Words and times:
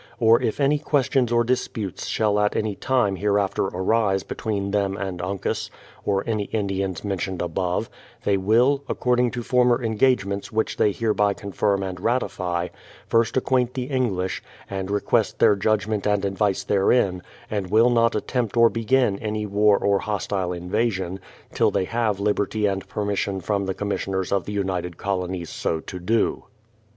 Or 0.19 0.41
if 0.41 0.59
any 0.59 0.79
questions 0.79 1.31
or 1.31 1.43
disputes 1.43 2.07
shall 2.07 2.39
at 2.39 2.55
any 2.55 2.73
time 2.73 3.17
hereafter 3.17 3.65
arise 3.65 4.23
between 4.23 4.71
them 4.71 4.97
and 4.97 5.21
Uncas, 5.21 5.69
or 6.03 6.23
any 6.25 6.45
Indians 6.45 7.03
mentioned 7.03 7.39
above, 7.39 7.87
they 8.23 8.35
will, 8.35 8.83
according 8.89 9.29
to 9.29 9.43
former 9.43 9.79
engage 9.83 10.25
ments 10.25 10.51
which 10.51 10.77
they 10.77 10.91
hereby 10.91 11.35
confirm 11.35 11.83
and 11.83 11.99
ratify, 11.99 12.69
first 13.05 13.37
acquaint 13.37 13.75
the 13.75 13.83
English, 13.91 14.41
and 14.67 14.89
request 14.89 15.37
their 15.37 15.55
judgment 15.55 16.07
and 16.07 16.25
advice 16.25 16.63
therein, 16.63 17.21
and 17.51 17.69
will 17.69 17.91
not 17.91 18.15
attempt 18.15 18.57
or 18.57 18.71
begin 18.71 19.19
any 19.19 19.45
war 19.45 19.77
or 19.77 19.99
hostile 19.99 20.51
invasion, 20.51 21.19
till 21.53 21.69
they 21.69 21.85
have 21.85 22.19
liberty 22.19 22.65
and 22.65 22.87
permission 22.89 23.39
from 23.39 23.67
the 23.67 23.75
Commissioners 23.75 24.31
of 24.31 24.45
the 24.45 24.53
United 24.53 24.97
Colonies 24.97 25.51
so 25.51 25.79
to 25.79 25.99
do. 25.99 26.45